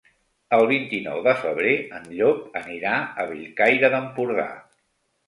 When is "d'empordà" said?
3.97-4.49